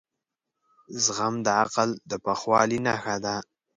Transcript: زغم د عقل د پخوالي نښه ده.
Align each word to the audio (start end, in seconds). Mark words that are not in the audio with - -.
زغم 1.03 1.35
د 1.45 1.47
عقل 1.61 1.89
د 2.09 2.11
پخوالي 2.25 2.79
نښه 2.85 3.15
ده. 3.25 3.35